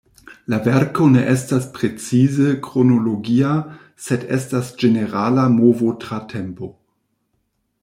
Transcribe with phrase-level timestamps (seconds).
[0.51, 3.53] La verko ne estas precize kronologia,
[4.07, 6.75] sed estas ĝenerala movo tra tempo.